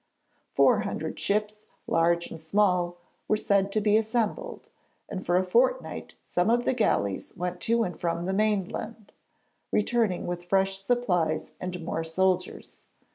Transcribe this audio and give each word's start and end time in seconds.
Four 0.55 0.79
hundred 0.79 1.19
ships, 1.19 1.65
large 1.85 2.31
and 2.31 2.41
small, 2.41 2.97
were 3.27 3.37
said 3.37 3.71
to 3.73 3.79
be 3.81 3.97
assembled, 3.97 4.67
and 5.07 5.23
for 5.23 5.37
a 5.37 5.43
fortnight 5.43 6.15
some 6.27 6.49
of 6.49 6.65
the 6.65 6.73
galleys 6.73 7.33
went 7.37 7.61
to 7.61 7.83
and 7.83 7.95
from 7.99 8.25
the 8.25 8.33
mainland, 8.33 9.13
returning 9.71 10.25
with 10.25 10.45
fresh 10.45 10.79
supplies 10.83 11.51
and 11.59 11.85
more 11.85 12.03
soldiers. 12.03 12.81